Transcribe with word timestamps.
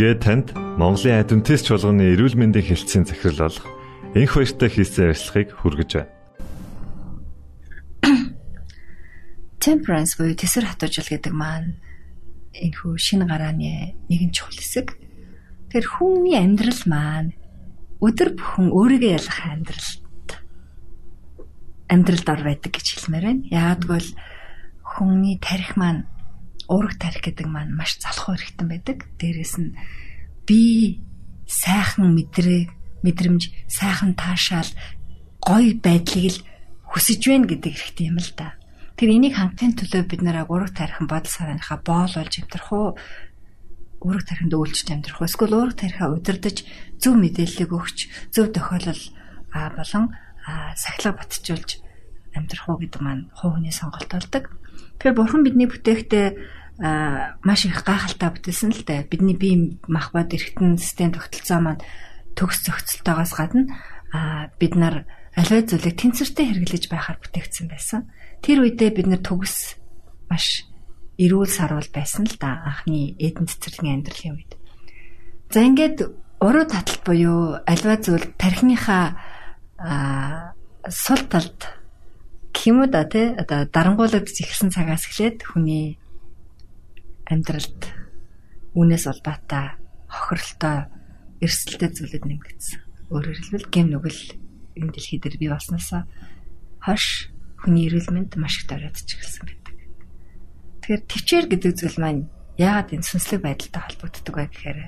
Ингээд 0.00 0.24
танд 0.24 0.48
Монголын 0.80 1.20
адвентист 1.20 1.68
чуулганы 1.68 2.16
эрүүл 2.16 2.32
мэндийн 2.32 2.72
хэлтсийн 2.72 3.04
захирал 3.04 3.52
болох 3.52 3.68
энх 4.16 4.32
баяртай 4.32 4.72
хийсэн 4.72 5.12
ярилцлагыг 5.12 5.52
хүргэж 5.52 5.90
байна. 5.92 6.08
Temperance 9.60 10.16
буюу 10.16 10.32
тэсэр 10.32 10.64
хатуужил 10.72 11.04
гэдэг 11.04 11.36
маань 11.36 11.76
энэхүү 12.56 12.96
шинэ 12.96 13.28
гарааны 13.28 13.92
нэгэн 14.08 14.32
чухал 14.32 14.56
хэсэг. 14.56 14.96
Тэр 15.68 15.84
хүний 15.84 16.32
амьдрал 16.32 16.80
маань 16.88 17.36
өдөр 18.00 18.40
бүхэн 18.40 18.72
өөрийгөө 18.72 19.12
ялгах 19.20 19.52
амьдралд 19.52 20.00
амьдралд 21.92 22.28
ор 22.32 22.40
байдаг 22.40 22.72
гэж 22.72 22.86
хэлмээр 23.04 23.24
байна. 23.28 23.44
Яагтвэл 23.52 24.16
хүний 24.80 25.36
тарих 25.36 25.76
маань 25.76 26.08
уурах 26.70 26.94
тарих 27.02 27.26
гэдэг 27.26 27.50
маань 27.50 27.74
маш 27.74 27.98
залхуу 27.98 28.38
хэрэгтэй 28.38 28.66
байдаг. 28.70 28.98
Дээрээс 29.18 29.54
нь 29.58 29.74
би 30.46 31.02
сайхан 31.50 32.14
мэдрээ 32.14 32.70
мэдрэмж 33.02 33.42
сайхан 33.66 34.14
таашаал 34.14 34.70
гоё 35.42 35.74
байдлыг 35.82 36.30
л 36.30 36.38
хүсэж 36.94 37.20
байна 37.26 37.50
гэдэг 37.50 37.74
хэрэгтэй 37.74 38.06
юм 38.06 38.22
л 38.22 38.30
да. 38.38 38.54
Тэр 38.94 39.16
энийг 39.18 39.34
хангахын 39.34 39.74
төлөө 39.74 40.02
бид 40.06 40.22
нараа 40.22 40.46
уурах 40.46 40.76
тарихын 40.76 41.10
бодол 41.10 41.32
санааныхаа 41.32 41.78
боол 41.82 42.12
болж 42.14 42.34
амтрах 42.38 42.68
уу 42.70 42.88
уурах 44.04 44.24
тариханд 44.28 44.54
үйлчлж 44.54 44.88
амтрах 44.92 45.18
уу 45.18 45.26
эсвэл 45.26 45.56
уурах 45.56 45.76
тарихаа 45.80 46.12
удирдах 46.12 46.60
зөв 47.00 47.14
мэдээллийг 47.16 47.70
өгч 47.72 47.98
зөв 48.30 48.52
тохиолол 48.52 49.02
а 49.50 49.72
болон 49.74 50.12
сахилга 50.76 51.18
батжуулж 51.18 51.80
амтрах 52.36 52.64
уу 52.68 52.78
гэдэг 52.78 53.00
маань 53.00 53.28
хувь 53.34 53.56
хүний 53.58 53.72
сонголт 53.72 54.10
болдог. 54.12 54.52
Тэгэхээр 55.00 55.16
бурхан 55.16 55.42
бидний 55.44 55.68
бүтээхдээ 56.80 57.44
маш 57.44 57.60
их 57.68 57.84
гайхалтай 57.84 58.30
бүтээсэн 58.32 58.72
л 58.72 58.82
дээ. 58.88 59.08
Бидний 59.12 59.36
бие 59.36 59.76
махбод 59.84 60.32
эргэтэн 60.32 60.80
систем 60.80 61.12
тогтолцоо 61.12 61.60
маань 61.60 61.84
төгс 62.32 62.64
зохицолтойгоос 62.64 63.32
гадна 63.36 63.68
а 64.12 64.48
бид 64.56 64.74
нар 64.74 65.04
аливаа 65.36 65.62
зүйлийг 65.68 66.00
тэнцвэртэй 66.00 66.46
хэрэглэж 66.48 66.84
байхаар 66.88 67.20
бүтээгдсэн 67.20 67.66
байсан. 67.68 68.08
Тэр 68.40 68.64
үедээ 68.64 68.90
бид 68.96 69.06
нар 69.12 69.20
төгс 69.20 69.76
маш 70.32 70.64
эрүүл 71.20 71.52
сарвал 71.52 71.88
байсан 71.92 72.24
л 72.24 72.36
да 72.40 72.64
анхны 72.64 73.12
эдэн 73.20 73.44
цэцэрлэгийн 73.44 74.00
амьдралын 74.00 74.34
үед. 74.40 74.52
За 75.52 75.60
ингээд 75.60 76.08
уруу 76.40 76.64
таталт 76.64 77.04
буюу 77.04 77.60
аливаа 77.68 77.98
зүйл 78.00 78.24
тархиныхаа 78.40 79.04
сул 80.88 81.22
талд 81.28 81.60
гэх 82.56 82.64
юм 82.72 82.80
уу 82.80 82.88
да 82.88 83.04
тий 83.04 83.36
одоо 83.36 83.68
дарангуулагдж 83.68 84.32
ихсэн 84.32 84.72
цагаас 84.72 85.04
эхлээд 85.04 85.44
хүний 85.44 85.99
амьдралд 87.30 87.80
үүнээс 88.74 89.04
улбаатай 89.06 89.78
хохирлтой 90.10 90.90
эрсдэлтэй 91.40 91.90
зүйлүүд 91.94 92.24
нэмэгдсэн. 92.26 92.78
Өөрөөр 93.14 93.38
хэлбэл 93.38 93.66
гэм 93.70 93.86
нүгэл 93.94 94.22
энэ 94.76 94.92
дэлхий 94.92 95.18
дээр 95.22 95.36
бий 95.38 95.50
болсноосоо 95.50 96.04
хойш 96.82 97.30
хүний 97.62 97.88
эрүүл 97.88 98.10
мэнд 98.10 98.34
маш 98.36 98.60
их 98.60 98.66
дөрөөдч 98.68 99.08
эхэлсэн 99.14 99.44
байдаг. 99.46 99.76
Тэгэхээр 100.84 101.02
төвчээр 101.06 101.46
гэдэг 101.48 101.72
зүйл 101.76 101.98
маань 102.02 102.22
яагаад 102.58 102.92
энэ 102.92 103.06
сүнслэг 103.06 103.40
байдалтай 103.44 103.82
холбогддог 103.84 104.34
вэ 104.36 104.46
гэхээр 104.50 104.78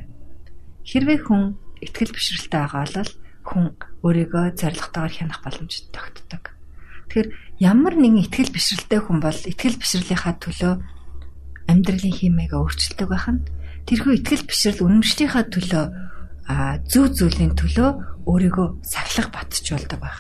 хэрвээ 0.87 1.19
хүн 1.25 1.43
ихтгэл 1.85 2.15
бишрэлтэй 2.15 2.61
байгаа 2.61 2.87
бол 2.91 3.13
хүн 3.43 3.65
өөрийгөө 4.07 4.45
зоригтойгоор 4.59 5.13
хянах 5.13 5.41
боломж 5.43 5.73
тогтдог. 5.91 6.55
Тэгэхээр 7.11 7.29
ямар 7.61 7.95
нэгэн 7.99 8.23
ихтгэл 8.25 8.55
бишрэлтэй 8.55 9.01
хүн 9.03 9.19
бол 9.21 9.37
ихтгэл 9.37 9.79
бишрэлийн 9.79 10.39
төлөө 10.39 10.73
амьдралын 11.71 12.15
химээгээ 12.15 12.61
өөрчилдөг 12.61 13.09
байх 13.11 13.27
нь 13.31 13.45
тэрхүү 13.87 14.13
ихтгэл 14.19 14.49
бишрэл 14.49 14.85
үнэмшлийнхаа 14.87 15.45
төлөө 15.51 15.85
зөв 16.91 17.05
зүйлийн 17.19 17.55
төлөө 17.55 17.91
өөрийгөө 18.27 18.69
сахилах 18.83 19.29
батжуулдаг 19.35 19.99
байх 19.99 20.19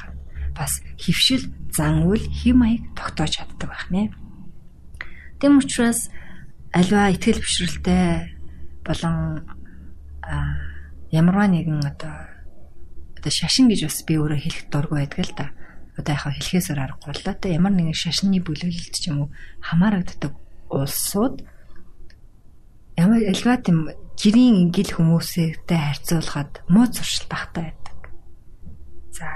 бас 0.54 0.82
хөвшил 0.98 1.50
зан 1.72 2.04
үйл 2.06 2.22
хим 2.22 2.62
маяг 2.62 2.82
тогтоож 2.94 3.40
чаддаг 3.40 3.68
байх 3.68 3.86
нэ. 3.90 4.12
Тэм 5.40 5.58
учраас 5.58 6.10
альва 6.70 7.10
ихтгэл 7.10 7.42
бишрэлтэй 7.42 8.36
болон 8.84 9.46
ямарваа 11.10 11.48
нэгэн 11.48 11.80
одоо 11.82 12.14
одоо 13.16 13.32
шашин 13.32 13.70
гэж 13.70 13.86
бас 13.88 13.98
би 14.06 14.18
өөрөө 14.18 14.40
хэлэх 14.42 14.66
дургүй 14.70 14.98
байдаг 15.06 15.20
л 15.26 15.34
да. 15.38 15.46
Одоо 15.96 16.12
яхаа 16.14 16.32
хэлхээсээр 16.34 16.80
аргагүй 16.80 17.12
л 17.16 17.22
да. 17.24 17.36
Ямар 17.48 17.72
нэгэн 17.72 17.96
шашны 17.96 18.38
бүлэглэлт 18.42 18.94
ч 18.96 19.10
юм 19.10 19.26
уу 19.26 19.28
хамаарагддаг 19.62 20.32
улсууд 20.72 21.44
ямар 22.96 23.22
альва 23.28 23.56
тийм 23.60 23.78
жирийн 24.16 24.68
ингил 24.68 24.90
хүмүүстэй 24.96 25.56
харьцуулахад 25.68 26.64
муу 26.72 26.86
зуршил 26.88 27.28
багтаа 27.28 27.68
байдаг. 27.68 28.00
За 29.12 29.28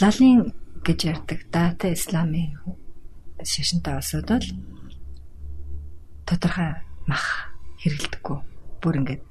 лалын 0.00 0.52
гэж 0.84 0.98
ярьдаг 1.12 1.40
дата 1.52 1.92
исламын 1.92 2.56
шашинтай 3.44 3.96
улсууд 3.96 4.28
бол 4.28 4.48
тодорхой 6.28 6.70
мах 7.10 7.52
хэрэгэлдэггүй. 7.82 8.38
Бүр 8.80 8.96
ингээд 9.00 9.26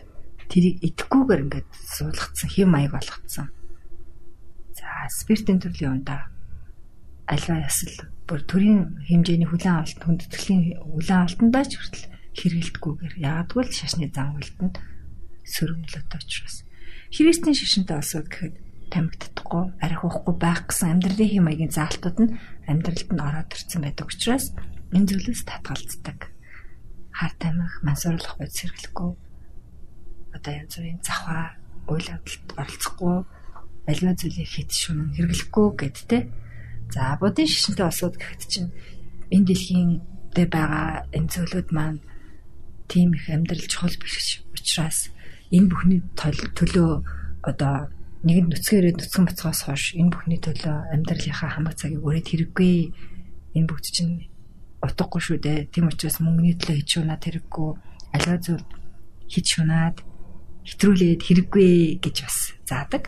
тэрийг 0.49 0.77
идэхгүйгээр 0.83 1.43
ингээд 1.45 1.69
суулгацсан, 1.73 2.49
хэм 2.49 2.69
маяг 2.69 2.93
болгоцсон. 2.93 3.47
За 4.73 4.88
спиртийн 5.09 5.61
төрлийн 5.61 6.01
ундаа 6.01 6.29
альва 7.29 7.61
ясал 7.61 8.09
бүр 8.29 8.45
төрийн 8.45 9.01
хэмжээний 9.09 9.50
хүлэн 9.50 9.81
авалт 9.81 10.01
хүндэтгэлийн 10.05 10.63
хүлэн 10.86 11.19
авалтандаа 11.25 11.65
ч 11.65 11.74
хүртэл 11.81 12.05
хэрэгэлдэггүйгээр 12.38 13.15
яадгүй 13.25 13.62
л 13.65 13.74
шашны 13.74 14.05
зан 14.13 14.38
үйлдэнд 14.38 14.75
сөрөмлөд 15.50 16.13
учраас 16.13 16.62
христийн 17.09 17.57
шашинтай 17.57 17.98
олсууд 17.98 18.29
гэхэд 18.29 18.55
тамигддаггүй 18.93 19.63
арих 19.81 20.01
уухгүй 20.05 20.36
байх 20.38 20.69
гэсэн 20.69 21.01
амьдралын 21.01 21.29
хэм 21.33 21.45
маягийн 21.45 21.74
заалтууд 21.74 22.17
нь 22.21 22.33
амьдралд 22.69 23.09
нь 23.09 23.25
ороод 23.25 23.50
ирсэн 23.53 23.81
байдаг 23.81 24.07
учраас 24.09 24.45
энэ 24.93 25.07
зүйлээс 25.09 25.41
татгалздаг. 25.45 26.19
Хар 27.13 27.33
тамих 27.38 27.81
мансуурлах 27.86 28.38
бод 28.38 28.53
сэргэлэхгүй 28.53 29.09
одоо 30.38 30.53
янз 30.53 30.74
бүрийн 30.77 31.01
завхаа 31.05 31.57
үйл 31.89 32.07
явдалд 32.13 32.50
оролцохгүй 32.57 33.17
аливаа 33.89 34.15
зүйлийг 34.17 34.50
хит 34.50 34.71
шүн 34.74 35.13
хэрэглэхгүй 35.17 35.67
гэдтэй 35.77 36.21
За 36.93 37.17
будын 37.22 37.46
шишинтэй 37.46 37.86
улсууд 37.86 38.17
гэхэд 38.17 38.41
чинь 38.50 38.69
энэ 39.29 39.46
дэлхийн 39.46 39.91
дээр 40.34 40.50
байгаа 40.50 41.05
энэ 41.13 41.29
зүйлүүд 41.29 41.69
маань 41.69 42.00
тийм 42.89 43.13
их 43.13 43.29
амьдрал 43.29 43.65
чухал 43.69 43.93
биш 44.01 44.41
учраас 44.53 45.13
энэ 45.53 45.69
бүхний 45.69 46.01
төлөө 46.17 46.91
одоо 47.46 47.93
нэгэн 48.25 48.50
нүцгээрээ 48.50 48.93
нүцгэн 48.98 49.25
бацгоос 49.29 49.62
хойш 49.69 49.93
энэ 49.96 50.12
бүхний 50.12 50.41
төлөө 50.41 50.75
амьдралынхаа 50.93 51.50
хамаг 51.55 51.77
цагийг 51.77 52.03
өрөөд 52.03 52.27
хэрэггүй 52.29 52.74
энэ 53.55 53.67
бүгд 53.69 53.86
чинь 53.96 54.27
утгагүй 54.84 55.22
шүү 55.22 55.38
дээ. 55.39 55.69
Тийм 55.72 55.88
учраас 55.88 56.17
мөнгөний 56.19 56.58
төлөө 56.58 56.77
хийж 56.81 56.89
шунаад 57.00 57.24
хэрэггүй 57.24 57.69
аливаа 58.17 58.39
зүйл 58.43 58.65
хийж 59.29 59.48
шунаад 59.55 59.98
хэтрүүлээд 60.67 61.22
хэрэггүй 61.22 61.72
гэж 62.03 62.15
бас 62.25 62.38
заадаг. 62.67 63.03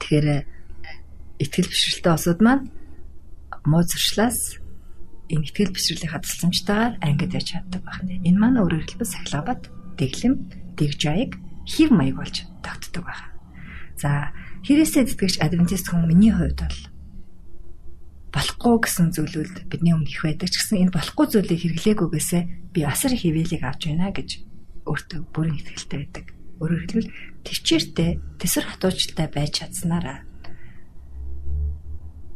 Тэгэхээр 0.00 0.55
итгэл 1.42 1.68
бишрэлтэй 1.68 2.12
осууд 2.12 2.40
маань 2.40 2.70
муу 3.66 3.82
зуршлаас 3.82 4.60
энэ 5.28 5.46
итгэл 5.50 5.74
бишрэлийн 5.74 6.12
хадгалцамжтайгаар 6.14 6.94
ангид 7.02 7.34
яж 7.34 7.46
чаддаг 7.50 7.82
байна. 7.82 8.14
Энэ 8.22 8.38
маань 8.38 8.60
өөрөөр 8.62 8.84
хэлбэл 8.86 9.10
сахилгабат, 9.10 9.62
дэглэм, 9.98 10.34
дэгжайг 10.78 11.34
хев 11.66 11.90
маяг 11.90 12.16
болж 12.22 12.46
тогтдог 12.62 13.04
байна. 13.04 13.28
За 13.98 14.30
хэрэгсээ 14.62 15.10
тэтгэгч 15.10 15.36
адвентист 15.42 15.90
хүн 15.90 16.06
миний 16.06 16.30
хувьд 16.30 16.62
бол 16.62 16.78
болохгүй 18.36 18.76
гэсэн 18.84 19.08
зүйлүүд 19.16 19.54
бидний 19.72 19.96
өмнө 19.96 20.12
их 20.12 20.22
байдаг 20.22 20.52
ч 20.52 20.60
гэсэн 20.60 20.86
энэ 20.86 20.94
болохгүй 20.94 21.26
зүйлийг 21.32 21.60
хэрэглээгүйгээсээ 21.64 22.42
би 22.76 22.80
асар 22.84 23.16
их 23.16 23.24
хөвөлийг 23.24 23.62
авч 23.64 23.82
байна 23.88 24.12
гэж 24.12 24.30
өөртөө 24.84 25.20
бүрэн 25.32 25.56
итгэлтэй 25.56 25.98
байдаг. 26.04 26.26
Өөрөөр 26.60 26.82
хэлбэл 26.84 27.12
төвчээртэй 27.48 28.10
тэсэр 28.36 28.64
хатуучтай 28.68 29.26
байж 29.32 29.64
чадсанараа 29.64 30.22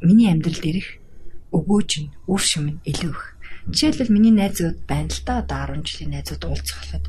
миний 0.02 0.33
амьдралд 0.33 0.64
ирэх 0.64 0.88
өгөөж 1.52 1.90
нь 2.00 2.12
үр 2.30 2.42
шим 2.42 2.66
нь 2.69 2.83
илүү 2.87 3.12
их. 3.12 3.23
Жишээлбэл 3.69 4.14
миний 4.14 4.35
найзууд 4.35 4.87
байна 4.88 5.12
л 5.12 5.23
да 5.26 5.45
одоо 5.45 5.76
10 5.76 5.85
жилийн 5.85 6.12
найзууд 6.16 6.42
уулзахад 6.47 7.04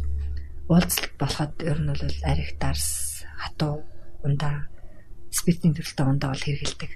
уулзалт 0.67 1.13
болоход 1.19 1.53
ер 1.63 1.79
нь 1.79 1.89
бол 1.89 2.03
арих 2.27 2.51
дарс 2.59 3.23
хатуу 3.39 3.85
ундаа 4.23 4.67
спиртийн 5.31 5.73
төрөлтэй 5.75 6.05
ундаа 6.05 6.31
бол 6.33 6.43
хэрэгэлдэг. 6.43 6.91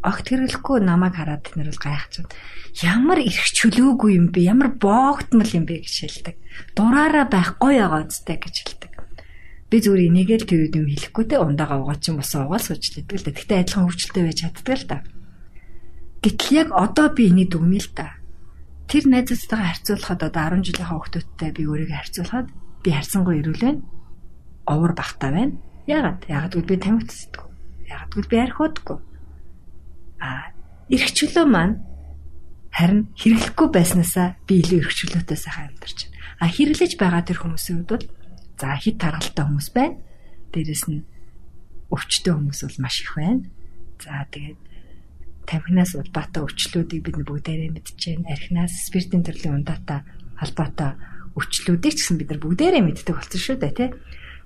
Огт 0.00 0.26
хэрэглэхгүй 0.32 0.78
намайг 0.80 1.14
хараад 1.18 1.44
тэд 1.44 1.60
нар 1.60 1.68
бол 1.68 1.84
гайхчихад 1.84 2.32
ямар 2.80 3.18
их 3.20 3.36
чөлөөгүй 3.36 4.10
юм 4.16 4.26
бэ? 4.32 4.48
Ямар 4.48 4.72
боогтмол 4.72 5.50
юм 5.52 5.68
бэ 5.68 5.84
гэж 5.84 5.94
хэлдэг. 6.08 6.36
Дураараа 6.72 7.28
байхгүй 7.28 7.76
байгаа 7.84 8.08
үстэй 8.08 8.40
гэж 8.40 8.56
хэлдэг. 8.64 8.92
Би 9.68 9.76
зүгээр 9.78 10.08
энийгэл 10.08 10.48
тэр 10.48 10.72
юм 10.72 10.88
хэлэхгүй 10.88 11.24
те 11.28 11.36
ундаага 11.36 11.84
угаа 11.84 12.00
чинь 12.00 12.16
босоо 12.16 12.48
угаал 12.48 12.64
суучдаг 12.64 13.12
л 13.12 13.26
да. 13.28 13.36
Тэгтээ 13.36 13.60
адилхан 13.60 13.84
хөвчлөлтэй 13.86 14.24
байж 14.24 14.38
чаддаг 14.40 14.76
л 14.80 14.86
да. 14.88 14.98
Гэтэл 16.20 16.52
яг 16.52 16.68
одоо 16.76 17.08
би 17.16 17.32
энийг 17.32 17.56
дүгнэе 17.56 17.80
л 17.80 17.90
да. 17.96 18.20
Тэр 18.84 19.08
найзуудтайгаа 19.08 19.72
харьцуулахад 19.72 20.20
одоо 20.28 20.60
10 20.60 20.68
жилийн 20.68 20.88
хүүхдүүдтэй 20.92 21.50
би 21.56 21.62
өөрийгөө 21.64 21.96
харьцуулахад 21.96 22.48
би 22.84 22.88
харьцангуй 22.92 23.40
ирүүл 23.40 23.64
байна. 23.64 23.82
Овор 24.68 24.92
багтаа 24.92 25.30
байна. 25.32 25.56
Ягаад? 25.88 26.28
Гэвэл 26.28 26.68
би 26.68 26.76
тамхи 26.76 27.08
тасдаг. 27.08 27.48
Ягаад 27.88 28.10
гэвэл 28.12 28.32
би 28.32 28.36
архиудаггүй. 28.36 28.98
А 30.20 30.52
эрх 30.92 31.08
чөлөө 31.16 31.46
маань 31.48 31.80
харин 32.68 33.08
хэрэглэхгүй 33.16 33.68
байснаасаа 33.72 34.36
би 34.44 34.60
илүү 34.60 34.78
эрх 34.84 34.92
чөлөөтэй 34.92 35.38
сайхан 35.40 35.72
амьдарч 35.72 35.98
байна. 36.04 36.20
А 36.40 36.44
хэрэглэж 36.52 36.92
байгаа 37.00 37.22
тэр 37.24 37.38
хүмүүсийн 37.40 37.76
хувьд 37.82 37.90
бол 37.96 38.06
за 38.60 38.76
хит 38.76 38.96
таргалтай 39.00 39.44
хүмүүс 39.48 39.68
байна. 39.72 39.96
Дээрэс 40.52 40.84
нь 40.92 41.02
өвчтөе 41.90 42.34
хүмүүс 42.36 42.60
бол 42.62 42.78
маш 42.84 42.96
их 43.02 43.12
байна. 43.16 43.42
За 43.98 44.24
тэгээд 44.30 44.69
тамхинаас 45.50 45.98
улбаатай 45.98 46.46
өвчлүүдийг 46.46 47.02
бид 47.02 47.16
бүгдээрээ 47.26 47.70
мэдчихээн. 47.74 48.30
Архинаас 48.30 48.72
спиртийн 48.86 49.26
төрлийн 49.26 49.58
ундаатай 49.58 50.06
холбоотой 50.38 50.94
өвчлүүдийг 51.34 51.94
ч 51.94 52.06
гэсэн 52.06 52.16
бид 52.22 52.30
нар 52.30 52.40
бүгдээрээ 52.40 52.82
мэддэг 52.86 53.14
болсон 53.18 53.40
шүү 53.42 53.56
дээ, 53.58 53.74
тий. 53.74 53.90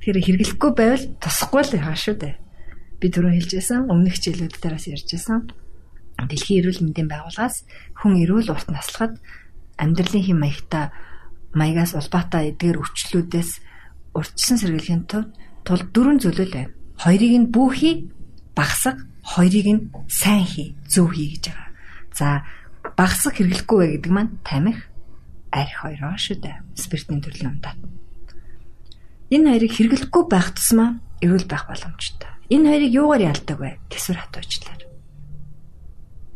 Тэгэхээр 0.00 0.24
хэрэглэхгүй 0.24 0.72
байвал 0.72 1.04
тусахгүй 1.20 1.62
л 1.64 1.76
яа 1.76 1.96
шүү 1.96 2.16
дээ. 2.16 2.34
Би 3.00 3.06
түрүү 3.12 3.32
хэлжсэн, 3.36 3.92
өмнөх 3.92 4.16
хичээлүүд 4.16 4.54
дээрээс 4.64 4.86
ярьжсэн. 4.96 5.38
Дэлхийн 6.24 6.58
эрүүл 6.64 6.80
мэндийн 6.88 7.08
байгууллагаас 7.12 7.68
хүн 8.00 8.12
эрүүл 8.24 8.48
урт 8.48 8.68
наслахад 8.72 9.20
амьдралын 9.76 10.24
хэм 10.24 10.38
маягтай 10.40 10.88
маягаас 11.52 11.92
улбаатай 11.98 12.54
эдгээр 12.54 12.80
өвчлүүдээс 12.80 13.50
урьдчилан 14.14 14.58
сэргийлэхийн 14.62 15.02
тулд 15.10 15.30
тул 15.66 15.82
дөрвөн 15.90 16.18
зүйлэл 16.22 16.54
байна. 16.54 16.72
Хоёрыг 17.02 17.32
нь 17.34 17.50
бүхий 17.50 17.94
багсаг, 18.54 19.02
хоёрыг 19.24 19.66
нь 19.72 19.82
сайн 20.06 20.44
хий, 20.44 20.76
зөв 20.84 21.16
хий 21.16 21.32
гэж 21.32 21.44
байгаа. 21.48 21.70
За 22.12 22.26
багсаг 22.92 23.40
хэрэглэхгүй 23.40 23.78
бай 23.80 23.90
гэдэг 23.96 24.12
маань 24.12 24.36
тамхи, 24.44 24.84
арх 25.48 25.74
хоёроо 25.80 26.14
шүү 26.20 26.36
дээ. 26.44 26.56
Спиртийн 26.76 27.24
төрлийн 27.24 27.56
ундаа. 27.56 27.74
Энэ 29.32 29.56
хоёрыг 29.56 29.72
хэрэглэхгүй 29.72 30.24
байх 30.28 30.52
тусмаа 30.52 31.00
эрүүл 31.24 31.48
байх 31.48 31.64
боломжтой. 31.64 32.28
Энэ 32.52 32.68
хоёрыг 32.68 32.92
юугаар 32.92 33.22
ялдаг 33.32 33.58
вэ? 33.58 33.80
Тэсвэр 33.88 34.20
хатуужлаар. 34.20 34.82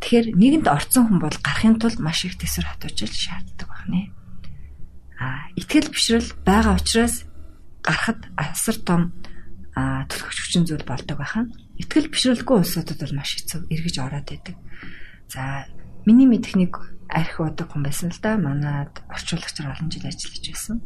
Тэгэхээр 0.01 0.27
нэгэнд 0.39 0.67
орцсон 0.73 1.05
хүн 1.13 1.21
бол 1.21 1.37
гарахын 1.45 1.77
тулд 1.77 2.01
маш 2.01 2.25
их 2.25 2.41
тэсвэр 2.41 2.65
хатуужил 2.65 3.13
шаарддаг 3.13 3.69
байна. 3.69 4.09
А 5.21 5.53
итгэл 5.59 5.93
бишрэл 5.93 6.33
байгаа 6.47 6.81
учраас 6.81 7.29
гарахад 7.85 8.25
асар 8.39 8.77
том 8.81 9.13
төлөвч 10.11 10.39
хүчин 10.39 10.65
зүйл 10.67 10.85
болдог 10.87 11.19
байхаа. 11.19 11.45
Итгэл 11.79 12.11
бишрэлгүй 12.11 12.57
улсуудад 12.61 12.99
бол 12.99 13.15
маш 13.19 13.37
хэцүү 13.39 13.71
эргэж 13.71 13.97
ороод 14.03 14.29
байдаг. 14.29 14.57
За 15.31 15.67
миний 16.07 16.27
мэдэх 16.27 16.57
нэг 16.59 16.73
архи 17.09 17.41
удаг 17.43 17.69
хүн 17.71 17.85
байсан 17.87 18.11
л 18.11 18.21
да. 18.23 18.37
Манад 18.37 19.03
орчуулагчаар 19.13 19.77
олон 19.77 19.89
жил 19.91 20.09
ажиллаж 20.09 20.45
байсан. 20.49 20.77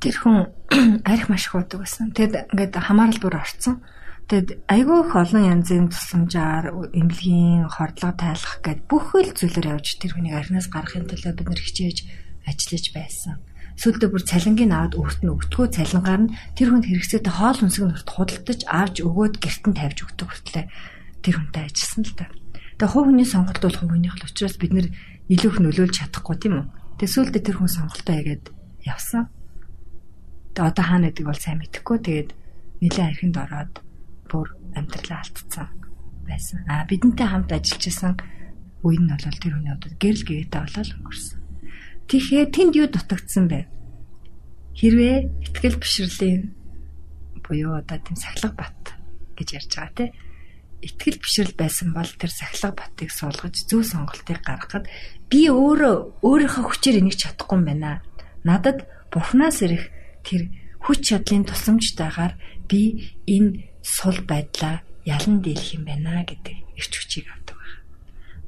Тэр 0.00 0.14
хүн 0.18 0.36
архи 1.12 1.28
маш 1.28 1.46
их 1.46 1.54
удаг 1.54 1.78
байсан. 1.84 2.10
Тэгэд 2.16 2.54
ингээд 2.54 2.74
хамаарал 2.80 3.20
бүр 3.20 3.36
орцсон. 3.38 3.84
Тэгэд 4.30 4.64
айгүй 4.70 4.98
их 5.04 5.12
олон 5.12 5.42
янзын 5.44 5.90
тусламжаар 5.92 6.72
эмнэлгийн 6.96 7.68
хордлого 7.68 8.14
тайлах 8.16 8.62
гэд 8.64 8.86
бүх 8.88 9.12
л 9.18 9.34
зүйлээр 9.34 9.76
явж 9.76 9.98
тэр 9.98 10.14
хүнийг 10.16 10.38
архинаас 10.38 10.70
гаргахын 10.70 11.10
тулд 11.10 11.36
бид 11.36 11.48
нэр 11.50 11.60
хичээж 11.60 11.98
ажиллаж 12.46 12.86
байсан 12.94 13.36
Сүүлдээ 13.80 14.10
бүр 14.12 14.24
цалингийн 14.24 14.72
аваад 14.72 14.94
өөрт 14.98 15.20
нь 15.24 15.32
өгдөггүй 15.32 15.68
цалингаар 15.72 16.22
нь 16.28 16.32
тэр 16.58 16.68
хүнд 16.72 16.86
хэрэгцээтэй 16.88 17.32
хоол 17.32 17.58
хүнсийг 17.60 17.84
нь 17.88 17.96
худалдаж 18.04 18.60
авч 18.68 18.96
өгөөд 19.00 19.34
гэрт 19.40 19.64
нь 19.68 19.78
тавьж 19.78 19.98
өгдөг 20.04 20.28
хүртлээ 20.28 20.66
тэр 21.22 21.34
хүнтэй 21.38 21.62
ажилласан 21.66 22.02
л 22.04 22.14
та. 22.18 22.26
Тэгээ 22.76 22.92
хувь 22.92 23.06
хүний 23.08 23.28
сонголт 23.28 23.62
бол 23.62 23.78
хувь 23.78 23.92
хүнийх 23.94 24.16
л 24.18 24.26
учраас 24.26 24.56
бид 24.58 24.72
нэр 24.74 24.88
илүү 25.32 25.50
их 25.54 25.58
нөлөөлж 25.62 25.94
чадахгүй 26.02 26.36
тийм 26.36 26.54
үү. 26.58 26.66
Тэгээ 26.98 27.14
сүүлдээ 27.14 27.42
тэр 27.46 27.56
хүн 27.62 27.70
сонголтоо 27.70 28.14
хийгээд 28.18 28.44
явсан. 28.84 29.30
Тэгээ 30.52 30.68
одоо 30.68 30.84
хаана 30.84 31.08
гэдэг 31.08 31.26
бол 31.26 31.40
сайн 31.40 31.58
мэдэхгүй. 31.62 31.98
Тэгээд 32.02 32.30
нэлээд 32.82 33.08
архинд 33.08 33.36
ороод 33.38 33.74
бүр 34.26 34.46
амьдралаа 34.74 35.22
алдсан 35.22 35.68
байсан. 36.26 36.58
А 36.66 36.84
бидэнтэй 36.86 37.26
хамт 37.26 37.50
ажиллаж 37.52 37.84
исэн 37.86 38.14
үе 38.82 38.98
нь 38.98 39.10
бол 39.10 39.22
тэр 39.22 39.54
хүний 39.54 39.72
хувьд 39.72 39.98
гэрэл 40.02 40.26
гээтэй 40.26 40.60
болол 40.62 40.92
өнгөрсөн. 40.98 41.41
Тэгэхээр 42.08 42.48
тэнд 42.50 42.72
юу 42.76 42.88
дутагдсан 42.90 43.46
бэ? 43.48 43.66
Хэрвээ 44.78 45.16
ихтгэл 45.44 45.78
бишрэлийн 45.78 46.54
буюу 47.44 47.76
одоо 47.78 47.98
тийм 48.00 48.16
сахилга 48.16 48.56
бат 48.56 48.96
гэж 49.36 49.48
ярьж 49.58 49.72
байгаа 49.76 49.94
тийм 49.96 50.10
итгэл 50.82 51.22
бишрэл 51.22 51.54
байсан 51.54 51.94
бол 51.94 52.10
тэр 52.18 52.30
сахилга 52.34 52.74
батыг 52.74 53.10
суулгаж 53.14 53.54
зөв 53.70 53.86
сонголтыг 53.86 54.42
гаргахад 54.42 54.90
би 55.30 55.46
өөрөө 55.46 56.26
өөрийнхөө 56.26 56.64
хүчээр 56.66 56.98
энийг 56.98 57.16
чадахгүй 57.22 57.62
юм 57.62 57.64
байна. 57.70 58.02
Надад 58.42 58.90
бурхнаас 59.14 59.62
ирэх 59.62 59.94
тэр 60.26 60.50
хүч 60.82 61.14
чадлын 61.14 61.46
тусламжтайгаар 61.46 62.34
би 62.66 63.14
энэ 63.30 63.70
сул 63.86 64.18
байдлаа 64.26 64.82
ялан 65.06 65.38
дийлэх 65.38 65.78
юм 65.78 65.86
байна 65.86 66.26
гэдэг 66.26 66.56
эрч 66.74 66.92
хүчийг 66.98 67.30
авдаг 67.30 67.56
байна. 67.62 67.78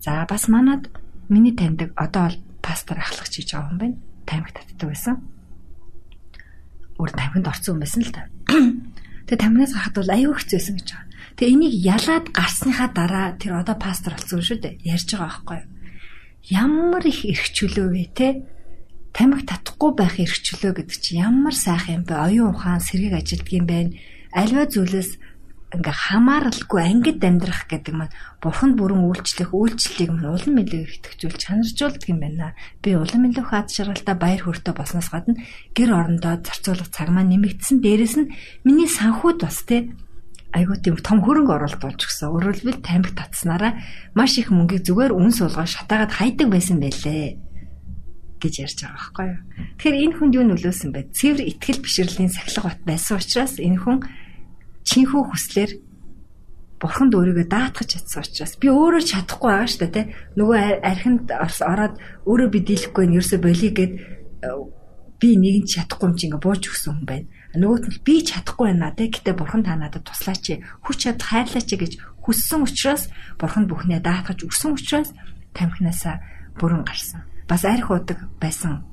За 0.02 0.26
бас 0.26 0.50
манад 0.50 0.90
миний 1.30 1.54
таньдаг 1.54 1.94
одоо 1.94 2.34
бол 2.34 2.38
пастор 2.64 2.97
ахлагч 2.99 3.33
хийж 3.37 3.52
байгаа 3.52 3.68
хүн 3.68 3.78
байна. 3.78 3.97
Тамхи 4.25 4.52
татдаг 4.56 4.88
байсан. 4.88 5.16
Өөр 6.97 7.12
тамхинд 7.12 7.47
орсон 7.52 7.76
хүн 7.76 7.85
байсан 7.85 8.02
л 8.02 8.12
та. 8.16 8.23
Тэгээ 9.28 9.42
тамхинаас 9.44 9.73
гарахад 9.76 9.97
бол 10.00 10.14
аюу 10.16 10.33
хэцүүсэн 10.33 10.75
гэж 10.80 10.88
байгаа. 10.88 11.09
Тэгээ 11.37 11.52
энийг 11.52 11.75
ялаад 11.85 12.26
гарсныхаа 12.33 12.88
дараа 12.97 13.26
тэр 13.37 13.52
одоо 13.61 13.76
пастор 13.76 14.16
болсон 14.16 14.40
шүү 14.40 14.59
дээ. 14.64 14.75
Ярьж 14.88 15.09
байгаа 15.12 15.28
байхгүй 15.28 15.59
юу? 15.61 15.68
Ямар 16.44 17.02
их 17.04 17.21
эрх 17.25 17.47
чөлөө 17.56 17.88
вэ 17.92 18.04
те? 18.16 18.28
Тамхи 19.16 19.44
татахгүй 19.49 19.92
байх 19.97 20.16
эрх 20.21 20.37
чөлөө 20.44 20.73
гэдэг 20.80 20.99
чинь 21.00 21.25
ямар 21.25 21.56
сайхан 21.56 22.00
юм 22.00 22.04
бэ? 22.04 22.14
Оюун 22.16 22.52
ухаан 22.52 22.80
сэргийг 22.85 23.16
ажилтг 23.16 23.49
юм 23.52 23.66
байна. 23.68 23.97
Альва 24.33 24.68
зүйлээс 24.68 25.16
ингээ 25.75 25.97
хамааралгүй 26.09 26.81
ангид 26.81 27.21
амьдрах 27.21 27.66
гэдэг 27.66 27.95
маань 27.95 28.14
бурханд 28.38 28.78
бүрэн 28.78 29.02
үйлчлэх 29.04 29.50
үйлчлэлийг 29.50 30.11
мань 30.14 30.33
улам 30.35 30.54
илүү 30.62 30.83
итгэжүүл 31.02 31.37
чанаржуулдаг 31.37 32.09
юм 32.09 32.19
байна. 32.23 32.54
Би 32.78 32.95
улам 32.95 33.26
илүү 33.28 33.45
хаад 33.45 33.69
шаргалтай 33.75 34.16
баяр 34.16 34.43
хөөртэй 34.47 34.75
болсноос 34.75 35.09
гадна 35.11 35.38
гэр 35.75 35.90
орондоо 35.90 36.38
зарцуулах 36.40 36.88
цаг 36.95 37.11
маань 37.11 37.35
нэмэгдсэн. 37.35 37.83
Дээрэс 37.83 38.14
нь 38.23 38.33
миний 38.62 38.88
санхуд 38.88 39.43
бас 39.43 39.66
те 39.66 39.90
айгуу 40.54 40.78
тийм 40.78 40.97
том 41.02 41.19
хөрөнгө 41.19 41.50
оруулалт 41.50 41.83
болж 41.83 42.00
гисэн. 42.07 42.31
Өөрөлдвөл 42.31 42.78
тамхи 42.78 43.12
татснараа 43.19 43.75
маш 44.14 44.38
их 44.38 44.54
мөнгийг 44.54 44.87
зүгээр 44.87 45.11
үн 45.11 45.35
суулгаа 45.35 45.66
шатаагаад 45.66 46.14
хайдаг 46.14 46.49
байсан 46.49 46.78
байлээ 46.78 47.43
гэж 48.38 48.54
ярьж 48.62 48.78
байгаа 48.85 48.95
байхгүй 48.95 49.26
юу. 49.26 49.40
Тэгэхээр 49.81 50.02
энэ 50.04 50.16
хүнд 50.21 50.35
юу 50.38 50.45
нөлөөсөн 50.52 50.90
бэ? 50.93 51.00
Цэвэр 51.16 51.40
итгэл 51.49 51.81
бишрэлийн 51.83 52.31
сахилга 52.31 52.71
бат 52.71 52.81
байсан 52.85 53.19
учраас 53.19 53.57
энэ 53.59 53.81
хүн 53.81 53.99
чинхүү 54.85 55.23
хүслээр 55.33 55.73
бурханд 56.85 57.17
өөрийгөө 57.17 57.47
даатгах 57.49 57.88
чадсан 57.88 58.21
учраас 58.21 58.55
би 58.61 58.69
өөрөө 58.69 59.03
чадахгүй 59.09 59.50
байгаа 59.50 59.71
шүү 59.73 59.88
дээ 59.88 60.07
нөгөө 60.37 60.61
архинд 60.85 61.25
ороод 61.33 61.94
өөрөө 62.29 62.49
би 62.53 62.61
дийлэхгүй 62.68 63.05
нь 63.09 63.16
ерөөсө 63.16 63.37
болиё 63.40 63.70
гэд 63.73 63.92
э, 64.44 64.49
би 65.16 65.29
нэгэн 65.40 65.64
чадахгүй 65.64 66.07
юм 66.12 66.16
чи 66.20 66.29
ингээ 66.29 66.44
бууж 66.44 66.62
өгсөн 66.68 66.92
хүн 67.01 67.09
байна. 67.09 67.27
Нөгөөт 67.57 67.85
нь 67.88 67.99
би 68.05 68.14
чадахгүй 68.20 68.66
байна 68.68 68.92
те. 68.92 69.09
Гэтээ 69.09 69.35
бурхан 69.38 69.64
та 69.64 69.81
надад 69.81 70.05
туслаач 70.05 70.61
хүч 70.85 70.97
чад 71.01 71.23
хайрлаач 71.25 71.70
гэж 71.73 71.92
хүссэн 72.20 72.61
учраас 72.66 73.09
бурхан 73.40 73.64
бүхнээ 73.64 74.05
даатгаж 74.05 74.44
өгсөн 74.44 74.77
учраас 74.77 75.16
тамхинаасаа 75.57 76.20
бүрэн 76.61 76.85
гарсан. 76.85 77.25
Бас 77.49 77.64
арх 77.64 77.88
удаг 77.88 78.20
байсан 78.37 78.85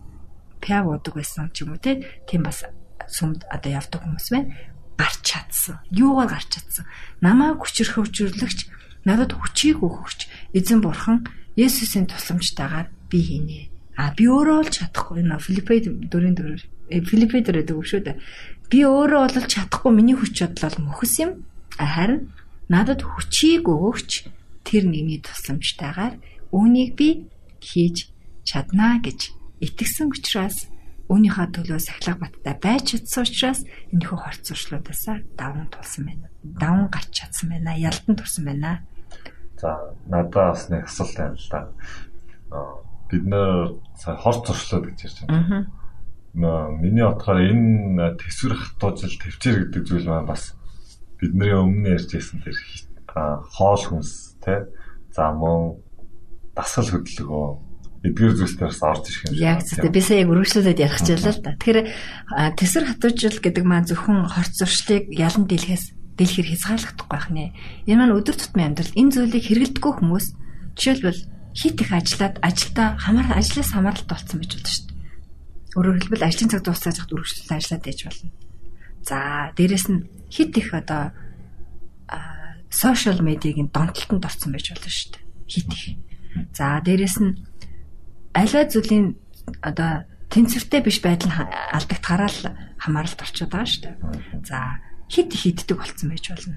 пяв 0.63 0.87
удаг 0.87 1.19
байсан 1.19 1.51
ч 1.51 1.67
юм 1.67 1.75
уу 1.75 1.81
те. 1.83 1.99
Тийм 2.29 2.47
бас 2.47 2.63
сүмд 3.11 3.43
одоо 3.51 3.71
явдаг 3.75 3.99
хүмүүс 3.99 4.27
байна 4.31 4.55
гарч 4.97 5.19
чадсан. 5.23 5.79
Юугаар 5.91 6.29
гарч 6.33 6.47
чадсан? 6.55 6.85
Намайг 7.21 7.61
хүчрхөвжүүлэгч, 7.61 8.59
надад 9.05 9.31
хүчийг 9.35 9.81
өгөгч 9.83 10.19
эзэн 10.57 10.79
бурхан 10.81 11.27
Есүсийн 11.55 12.07
тусламжтайгаар 12.07 12.87
би 13.11 13.19
хийнэ. 13.19 13.59
А 13.99 14.15
би 14.15 14.25
өөрөө 14.31 14.57
бол 14.63 14.71
чадахгүй 14.71 15.19
нэ 15.21 15.35
Филиппед 15.37 15.83
дөрөв 16.07 16.33
дөрөв 16.39 16.61
Филиппед 17.11 17.43
дөрөв 17.45 17.65
дөрөв 17.67 17.85
шүү 17.91 18.01
дээ. 18.07 18.21
Би 18.71 18.79
өөрөө 18.87 19.21
бол 19.27 19.51
чадахгүй 19.51 19.91
миний 19.91 20.15
хүч 20.15 20.31
чадал 20.39 20.71
бол 20.71 20.95
мөхс 20.95 21.19
юм. 21.19 21.43
Харин 21.75 22.31
надад 22.71 23.03
хүчийг 23.03 23.67
өгөгч 23.67 24.31
тэр 24.63 24.87
нэгний 24.87 25.19
тусламжтайгаар 25.19 26.15
үүнийг 26.55 26.95
би 26.95 27.27
хийж 27.59 28.07
чаднаа 28.47 29.03
гэж 29.03 29.35
итгэсэн 29.59 30.07
учраас 30.07 30.70
Үүнийхээ 31.11 31.47
төлөө 31.51 31.79
сахилга 31.83 32.23
баттай 32.23 32.55
байж 32.55 32.95
чадсан 32.95 33.27
учраас 33.27 33.61
энэхүү 33.91 34.15
хорц 34.15 34.47
зуршлуудаас 34.47 35.03
даван 35.35 35.67
тулсан 35.67 36.07
байна. 36.07 36.27
Даван 36.39 36.87
гарч 36.87 37.11
чадсан 37.11 37.51
байна. 37.51 37.75
Ялдан 37.75 38.15
турсан 38.15 38.47
байна. 38.47 38.79
За 39.59 39.91
надад 40.07 40.55
бас 40.55 40.69
нэг 40.71 40.87
асуулт 40.87 41.15
байна 41.19 41.35
л 41.35 41.49
да. 41.51 41.59
Бид 43.11 43.23
нэр 43.27 43.75
хорц 44.23 44.41
зуршлууд 44.47 44.87
гэж 44.87 44.99
ярьж 45.03 45.17
байна. 45.27 45.67
Аа. 46.31 46.71
Миний 46.79 47.03
бодохоор 47.03 47.43
энэ 47.43 48.15
төсвөр 48.15 48.55
хатуужил 48.55 49.19
төвчээр 49.19 49.67
гэдэг 49.67 49.83
зүйл 49.83 50.07
маань 50.07 50.31
бас 50.31 50.55
бидний 51.19 51.51
өмнө 51.51 51.99
ярьж 51.99 52.07
байсан 52.07 52.39
тэр 52.39 52.55
хоол 53.51 53.83
хүнс 53.83 54.39
те 54.39 54.71
за 55.11 55.27
мөн 55.35 55.75
дасгал 56.55 56.87
хөдөлгөөн 56.87 57.70
эдгээр 58.01 58.33
зүйлсээс 58.33 58.81
орж 58.81 59.03
ирэх 59.13 59.21
юм 59.29 59.33
шиг. 59.37 59.45
Яг 59.45 59.59
зөв. 59.61 59.85
Би 59.93 60.01
сая 60.01 60.25
яг 60.25 60.29
өргөжлүүлээд 60.33 60.79
ярих 60.81 61.01
чийлээ 61.05 61.33
л 61.37 61.41
да. 61.45 61.53
Тэгэхээр 61.53 61.79
тэсэр 62.57 62.83
хатуужил 62.89 63.37
гэдэг 63.37 63.65
маань 63.65 63.85
зөвхөн 63.85 64.25
хорц 64.25 64.57
зуршлыг 64.57 65.05
ялан 65.13 65.45
дийлэхээс 65.45 66.17
дийлэхэр 66.17 66.49
хязгаарлагдахгүй 66.49 67.09
байх 67.13 67.27
нэ. 67.29 67.53
Энэ 67.85 67.99
маань 68.01 68.17
өдөр 68.17 68.35
тутмын 68.41 68.73
амьдрал 68.73 68.97
энэ 68.97 69.13
зүйлийг 69.13 69.45
хэрэглэдэггүй 69.45 69.93
хүмүүс 70.01 70.25
жишээлбэл 70.73 71.21
хит 71.53 71.77
их 71.77 71.91
ажиллаад 71.93 72.35
ажилдаа 72.41 72.87
хамаар 72.97 73.29
ажлаас 73.37 73.69
хамааралтай 73.69 74.15
болсон 74.17 74.37
байж 74.41 74.51
болно 74.57 74.71
шүү 74.71 74.85
дээ. 74.89 74.99
Өөрөөр 75.77 75.97
хэлбэл 76.01 76.27
ажлын 76.27 76.49
цаг 76.49 76.61
дуусаад 76.65 76.97
хад 76.97 77.13
өргөжлөлт 77.13 77.53
ажиллаад 77.53 77.83
байж 77.85 77.99
болно. 78.01 78.29
За 79.05 79.17
дээрэс 79.53 79.85
нь 79.93 80.01
хит 80.31 80.57
их 80.57 80.73
одоо 80.73 81.13
сошиал 82.71 83.21
медиагийн 83.21 83.69
донтолтонд 83.69 84.25
орсон 84.25 84.51
байж 84.55 84.73
болно 84.73 84.89
шүү 84.89 85.09
дээ. 85.11 85.23
Хит 85.51 85.69
их. 85.69 85.83
За 86.55 86.79
дээрэс 86.81 87.17
нь 87.19 87.50
аливаа 88.33 88.65
зүйлийн 88.67 89.15
одоо 89.61 90.07
тэнцвэртэй 90.31 90.81
биш 90.81 91.03
байдал 91.03 91.31
алдагдахаараа 91.75 92.31
л 92.31 92.41
хамааралд 92.79 93.19
орчод 93.19 93.51
байгаа 93.51 93.67
шүү 93.67 93.83
дээ. 93.83 93.95
За 94.47 94.79
хит 95.11 95.35
их 95.35 95.43
иддэг 95.45 95.77
болцсон 95.77 96.09
байж 96.09 96.25
болно. 96.31 96.55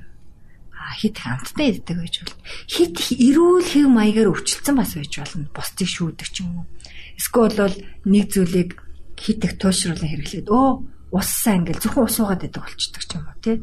А 0.71 0.95
хит 0.95 1.19
хамттай 1.19 1.75
иддэг 1.75 1.97
байж 1.99 2.15
болно. 2.23 2.39
Хит 2.71 2.95
эрүүл 3.11 3.67
хэв 3.67 3.87
маягаар 3.91 4.31
өвчлцэн 4.31 4.79
бас 4.79 4.95
байж 4.95 5.13
болно. 5.19 5.51
Бусдыг 5.51 5.89
шүүдэг 5.91 6.29
ч 6.31 6.47
юм 6.47 6.63
уу. 6.63 6.67
Эсвэл 7.19 7.59
бол 7.59 7.77
нэг 8.07 8.31
зүйлийг 8.31 8.79
хит 9.19 9.43
их 9.43 9.59
туушруулан 9.59 10.07
хэрэглээд 10.07 10.47
өө 10.47 10.69
ус 11.11 11.29
сайн 11.31 11.67
ингээл 11.67 11.83
зөвхөн 11.83 12.07
ус 12.07 12.19
уугаад 12.23 12.47
иддэг 12.47 12.63
болчдөг 12.63 13.03
ч 13.03 13.11
юм 13.19 13.27
уу 13.27 13.39
тий. 13.43 13.57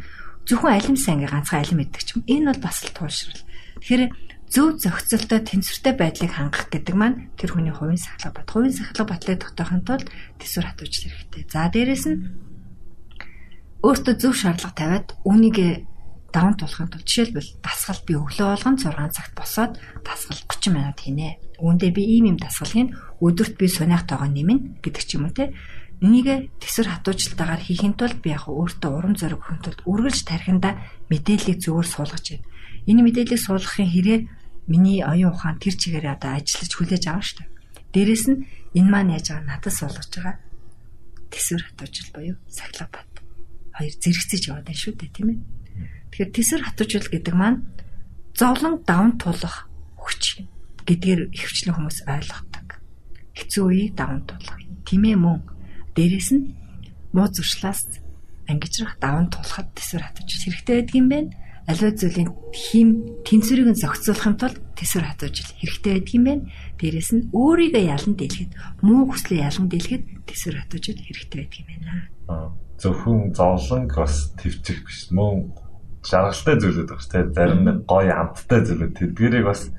Зөвхөн 0.48 0.76
алим 0.76 0.98
сайн 1.00 1.24
ингээ 1.24 1.32
ганцхан 1.32 1.60
алим 1.64 1.80
иддэг 1.84 2.04
ч 2.04 2.10
юм. 2.16 2.24
Энэ 2.28 2.48
бол 2.52 2.62
бас 2.68 2.84
л 2.84 2.92
туушрал. 2.92 3.44
Тэгэхээр 3.80 4.04
зөв 4.52 4.76
зохицолтой 4.84 5.40
тэнцвэртэй 5.48 5.96
байдлыг 5.96 6.32
хангах 6.36 6.68
гэдэг 6.68 6.96
маань 6.96 7.32
тэр 7.40 7.56
хүний 7.56 7.72
хувийн 7.72 7.96
сахлага 7.96 8.44
бат. 8.44 8.52
Хувийн 8.52 8.76
сахлага 8.76 9.16
батлыг 9.16 9.40
тогтоохын 9.40 9.82
тулд 9.88 10.12
төсвөр 10.44 10.68
хатууж 10.68 10.92
хэрэгтэй. 10.92 11.44
За 11.48 11.72
дээрэс 11.72 12.06
нь 12.12 12.20
өөртөө 13.80 14.16
зөв 14.20 14.36
шаардлага 14.36 14.76
тавиад 14.76 15.08
үүнийг 15.24 15.88
даван 16.36 16.60
тулахын 16.60 16.92
тулд 16.92 17.08
жишээлбэл 17.08 17.64
дасгал 17.64 18.04
би 18.04 18.14
өглөө 18.20 18.48
болгон 18.52 18.76
6 18.76 19.16
цагт 19.16 19.34
босоод 19.40 19.80
дасгал 20.04 20.40
30 20.44 20.76
минут 20.76 21.00
хийнэ. 21.00 21.40
Үүндээ 21.64 21.92
би 21.96 22.04
ийм 22.20 22.36
юм 22.36 22.38
дасгалыг 22.38 22.92
өдөрт 23.24 23.56
би 23.56 23.68
сунаах 23.72 24.04
тоогоо 24.04 24.28
нэмнэ 24.28 24.84
гэдэг 24.84 25.04
ч 25.08 25.16
юм 25.16 25.28
уу 25.28 25.36
те. 25.36 25.56
Энийг 26.04 26.52
төсвөр 26.60 26.92
хатуужилтаагаар 26.92 27.62
хийхин 27.64 27.96
тулд 27.96 28.20
би 28.20 28.36
яг 28.36 28.52
өөртөө 28.52 28.92
урам 28.92 29.16
зориг 29.16 29.40
өгөхин 29.40 29.64
тулд 29.64 29.80
үргэлж 29.86 30.20
тархинда 30.28 30.76
мэдээллийг 31.08 31.62
зөвөр 31.62 31.88
суулгаж 31.88 32.26
байна. 32.36 32.48
Энэ 32.90 33.06
мэдээллийг 33.06 33.38
суулгахын 33.38 33.92
хэрээр 33.92 34.22
миний 34.68 35.02
оюун 35.02 35.34
ухаан 35.34 35.58
тэр 35.58 35.76
чигээр 35.78 36.18
одоо 36.18 36.38
ажиллаж 36.38 36.72
хүлээж 36.76 37.04
авна 37.10 37.26
шүү 37.26 37.38
дээ. 37.42 37.50
Дээрэс 37.94 38.26
нь 38.30 38.40
энэ 38.78 38.90
маань 38.92 39.14
яаж 39.18 39.28
байгаа 39.34 39.48
надад 39.48 39.74
суулгаж 39.74 40.10
байгаа 40.14 40.36
төсвөр 41.32 41.64
хатуужил 41.66 42.10
буюу 42.14 42.36
сахилга 42.48 42.88
бат. 42.92 43.12
Хоёр 43.76 43.94
зэрэгцэж 43.98 44.42
яваад 44.52 44.68
байна 44.68 44.82
шүү 44.84 44.94
дээ, 45.00 45.12
тийм 45.16 45.28
ээ. 45.32 45.40
Тэгэхээр 46.12 46.32
төсвөр 46.36 46.62
хатуужил 46.68 47.08
гэдэг 47.10 47.36
маань 47.36 47.60
зовлон 48.36 48.84
даван 48.86 49.16
тулах 49.18 49.68
хүч 49.98 50.46
гэдгээр 50.86 51.22
ихвчлэн 51.34 51.76
хүмүүс 51.76 51.98
ойлгодог. 52.06 52.68
Хэцүү 53.36 53.64
үеийг 53.64 53.94
даван 53.96 54.28
тулах. 54.28 54.60
Тийм 54.86 55.04
ээ 55.08 55.18
мөн. 55.18 55.40
Дээрэс 55.96 56.30
нь 56.36 56.44
муу 57.16 57.28
зуршлаас 57.32 58.00
ангижрах 58.48 59.00
даван 59.00 59.32
тулахад 59.32 59.72
төсвөр 59.76 60.04
хатуужил 60.04 60.44
хэрэгтэй 60.48 60.76
байдаг 60.80 60.96
юм 60.96 61.08
байна 61.08 61.32
аливаа 61.72 61.94
зүйлийн 61.96 62.30
хим 62.52 62.90
тэнцвэрийг 63.24 63.74
зохицуулахын 63.80 64.36
тулд 64.38 64.58
төсвөр 64.76 65.06
хатуужил 65.08 65.52
хэрэгтэй 65.58 65.92
байдаг 65.96 66.14
юм 66.14 66.24
байна. 66.28 66.44
Дээрэс 66.78 67.10
нь 67.16 67.28
өөрийгөө 67.32 67.84
ялан 67.88 68.14
дийлэхэд 68.20 68.52
муу 68.84 69.08
хүслээ 69.08 69.48
ялан 69.48 69.68
дийлэхэд 69.72 70.04
төсвөр 70.28 70.56
хатуужил 70.60 71.00
хэрэгтэй 71.00 71.40
байдаг 71.40 71.60
юм 71.64 71.68
байна. 71.72 72.52
Зөвхөн 72.82 73.20
зовлонг 73.32 73.92
бас 73.96 74.16
твчих 74.36 74.84
биш 74.84 75.10
мөн 75.16 75.56
жаргалтай 76.02 76.56
зүйлүүд 76.58 76.90
багш 76.90 77.08
те 77.08 77.20
зарим 77.30 77.62
нэг 77.66 77.78
гоё 77.86 78.14
амттай 78.14 78.62
зүйлүүд 78.66 78.94
тэдгэрийг 78.98 79.46
бас 79.46 79.70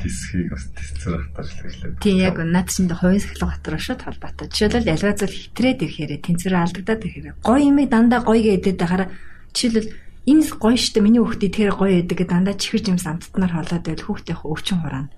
тисхийг 0.00 0.52
бас 0.52 0.64
тисцэр 0.72 1.20
хатаж 1.20 1.52
хэлээ. 1.52 2.00
Тийм 2.00 2.16
яг 2.20 2.36
над 2.40 2.68
чинь 2.72 2.88
хувийн 2.88 3.20
сахилга 3.20 3.52
батар 3.52 3.76
шууд 3.80 4.00
холбоотой. 4.04 4.48
Жишээлбэл 4.48 4.92
ялгаа 4.92 5.14
зүйл 5.16 5.36
хитрээд 5.36 5.84
ирэхээр 5.84 6.12
тэнцвэр 6.24 6.54
алдагдаад 6.56 7.02
ирэхээр 7.04 7.28
гоё 7.44 7.60
юм 7.60 7.78
дандаа 7.88 8.20
гоё 8.24 8.40
гэдэг 8.40 8.76
дахаараа 8.76 9.08
жишээлбэл 9.52 9.88
энэ 10.26 10.42
гоё 10.58 10.76
штэ 10.76 11.00
миний 11.00 11.22
хүүхдээ 11.22 11.50
тэр 11.54 11.70
гоё 11.78 12.02
гэдэг 12.02 12.26
дандаа 12.26 12.58
чихэж 12.58 12.90
юмс 12.90 13.06
амттнаар 13.06 13.52
холоод 13.54 13.84
байл 13.86 14.04
хүүхдийн 14.04 14.42
өвчин 14.42 14.78
хураана. 14.82 15.14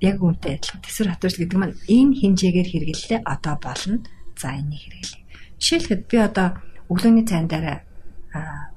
Яг 0.00 0.16
үүнтэй 0.24 0.56
адилхан 0.56 0.82
төсөр 0.82 1.08
хатууч 1.12 1.34
гэдэг 1.36 1.58
маань 1.58 1.76
энэ 1.86 2.16
хинжээгээр 2.16 2.68
хэрэглэлээ 2.72 3.20
одоо 3.28 3.54
болно. 3.60 4.00
За 4.38 4.54
энийг 4.54 4.80
хэрэглэе. 4.86 5.22
Жишээлхэд 5.58 6.02
би 6.06 6.16
одоо 6.22 6.48
өглөөний 6.88 7.26
цайн 7.28 7.50
дараа 7.50 7.84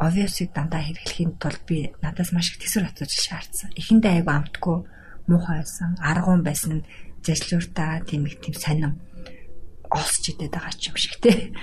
obvious-ыг 0.01 0.51
дандаа 0.51 0.81
хэрэглэхийн 0.81 1.37
тулд 1.37 1.61
би 1.69 1.93
надаас 2.01 2.33
маш 2.33 2.51
их 2.51 2.65
төсөр 2.65 2.89
хатууч 2.89 3.11
шаардсан. 3.13 3.69
Эхэндээ 3.77 4.25
айгу 4.25 4.31
амтгүй 4.33 4.77
муухай 5.29 5.61
байсан, 5.61 5.95
аргуун 6.01 6.41
байсан, 6.41 6.81
зэжлүүртаа 7.21 8.01
тийм 8.07 8.25
их 8.25 8.41
тийм 8.41 8.55
сонин 8.57 8.97
олсч 9.91 10.33
идэт 10.33 10.55
байгаа 10.55 10.73
ч 10.73 10.89
юм 10.89 10.97
шиг 10.97 11.19
те. 11.21 11.53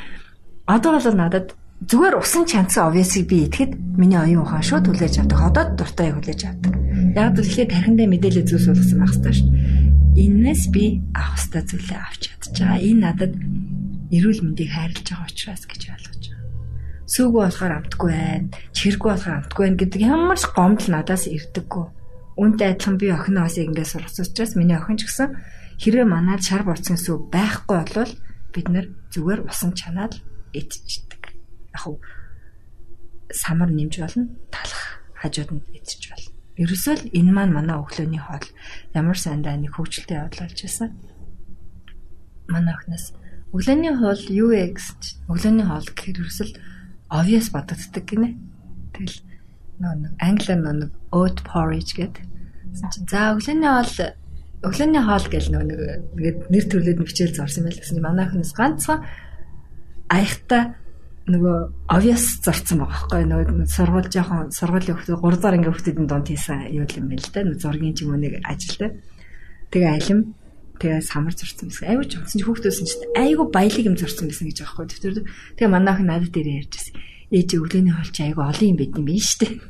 Одоо 0.68 1.00
бол 1.00 1.16
надад 1.16 1.56
зүгээр 1.86 2.18
усан 2.18 2.42
чанцсан 2.42 2.90
obvious-ыг 2.90 3.30
би 3.30 3.46
итгэхэд 3.46 3.78
миний 3.94 4.18
оюун 4.18 4.42
ухаан 4.42 4.66
шууд 4.66 4.90
хүлээж 4.90 5.22
авдаг. 5.22 5.38
Ходоод 5.38 5.70
дуртай 5.78 6.10
хүлээж 6.10 6.42
авдаг. 6.50 6.74
Яг 7.14 7.38
л 7.38 7.46
ихлээр 7.46 7.70
тархиндаа 7.70 8.08
мэдээлэл 8.10 8.50
зүйл 8.50 8.66
суулгасан 8.66 8.98
байх 8.98 9.14
хэрэгтэй 9.14 9.34
шүү 9.38 9.48
дээ. 9.54 9.66
Иннээс 10.18 10.62
би 10.74 10.84
авах 11.14 11.38
хэрэгтэй 11.38 11.64
зүйлээ 11.70 12.00
авч 12.02 12.22
чадчихаа. 12.26 12.82
Энэ 12.82 13.02
надад 13.06 13.32
эрүүл 14.10 14.40
мэндийг 14.42 14.70
хайрлаж 14.74 15.06
байгаа 15.06 15.30
учраас 15.30 15.64
гэж 15.70 15.82
ойлгож 15.86 16.24
байгаа. 16.26 16.46
Сүүгөө 17.06 17.42
болохоор 17.46 17.72
амтгүй 17.78 18.10
байна. 18.10 18.48
Чирэггүй 18.74 19.10
болохоор 19.14 19.36
амтгүй 19.38 19.62
байна 19.62 19.78
гэдэг 19.78 20.00
ямар 20.02 20.38
ч 20.42 20.44
гомдол 20.50 20.90
надаас 20.90 21.24
ирдэггүй. 21.30 21.86
Үүнтэй 22.42 22.68
адилхан 22.74 22.96
би 22.98 23.06
охиноо 23.14 23.46
бас 23.46 23.54
ингэж 23.54 23.86
сургасан 23.86 24.26
учраас 24.26 24.52
миний 24.58 24.74
охин 24.74 24.98
ч 24.98 25.06
гэсэн 25.06 25.28
хэрвээ 25.78 26.06
манад 26.10 26.42
шар 26.42 26.66
бурцгийн 26.66 26.98
сүү 26.98 27.30
байхгүй 27.30 27.76
болвол 27.78 28.12
бид 28.50 28.66
нар 28.66 28.86
зүгээр 29.14 29.40
усан 29.46 29.72
чанаад 29.78 30.18
идчихдэг 30.52 31.07
яг 31.86 32.02
самар 33.32 33.70
нэмж 33.70 33.94
болно 34.00 34.28
талах 34.50 34.82
хажууд 35.14 35.50
нь 35.52 35.62
идэж 35.76 36.02
болно. 36.10 36.32
Ерөөсөө 36.58 36.94
л 36.98 37.04
энэ 37.14 37.32
маань 37.32 37.54
манай 37.54 37.76
өглөөний 37.78 38.22
хоол 38.22 38.46
ямар 38.94 39.18
сайндаа 39.18 39.54
нэг 39.54 39.76
хөвгчлөлтэй 39.76 40.18
явдал 40.18 40.48
болж 40.48 40.58
байсан. 40.58 40.90
Манай 42.48 42.74
охноос 42.74 43.14
өглөөний 43.52 43.94
хоол 43.94 44.22
юу 44.32 44.48
вэ 44.50 44.74
гэсэн 44.74 44.96
чинь 44.98 45.20
өглөөний 45.30 45.66
хоол 45.68 45.86
гэхээр 45.86 46.20
ерөөсөл 46.24 46.52
obvious 47.12 47.48
бодогддаг 47.54 48.04
гинэ. 48.04 48.30
Тэгэл 48.96 49.18
нэг 49.78 50.12
англиар 50.18 50.60
нэг 50.66 50.90
oat 51.14 51.38
porridge 51.46 51.94
гэдэг. 51.94 52.24
За 53.06 53.36
өглөөний 53.36 53.70
хоол 53.70 53.94
өглөөний 54.66 55.02
хоол 55.06 55.26
гэл 55.30 55.48
нэг 55.54 55.68
нэр 56.50 56.64
төрлөөд 56.66 56.98
бичээл 57.06 57.38
зорсон 57.38 57.70
байл 57.70 57.78
гэсэн. 57.78 58.02
Манай 58.02 58.26
охноос 58.26 58.52
ганцхан 58.52 59.06
аягта 60.10 60.74
нөгөө 61.28 61.56
obvious 61.92 62.24
зарцсан 62.44 62.80
байгаа 62.80 63.08
байхгүй. 63.08 63.22
Нөгөө 63.28 63.68
сургууль 63.68 64.08
жоохон 64.08 64.50
сургуулийн 64.52 64.96
хүмүүс 64.96 65.20
3 65.20 65.42
зар 65.44 65.54
ингээ 65.56 65.72
хүмүүсийн 65.72 66.08
донд 66.08 66.28
хийсэн 66.28 66.58
юу 66.72 66.86
юм 66.88 67.06
бэ 67.08 67.16
л 67.20 67.30
да 67.32 67.40
зургийн 67.56 67.94
ч 67.94 68.04
юм 68.04 68.16
уу 68.16 68.20
нэг 68.20 68.40
ажилтай 68.42 68.90
тэгээ 69.70 69.92
алим. 69.92 70.20
Тэгээ 70.78 71.02
самар 71.02 71.34
зурцсан 71.34 71.66
байсан. 71.68 71.86
Айгуу 71.90 72.06
ч 72.06 72.12
онсон 72.22 72.40
хүүхдөөс 72.46 72.78
нь 72.80 72.88
ч 72.88 72.92
айгуу 73.18 73.46
баялаг 73.50 73.84
юм 73.84 73.96
зурцсан 73.98 74.30
байсан 74.30 74.46
гэж 74.46 74.58
байхгүй. 74.62 74.84
Тэр 74.88 75.14
тэгээ 75.58 75.74
манайх 75.74 76.00
надад 76.00 76.30
дээр 76.30 76.64
ярьжсэн 76.64 76.94
ээж 77.34 77.48
өглөөний 77.60 77.92
хоол 77.92 78.12
чи 78.14 78.22
айгуу 78.24 78.48
олон 78.48 78.70
юм 78.72 78.78
байд 78.78 78.96
юм 78.96 79.04
биш 79.04 79.36
үү 79.42 79.60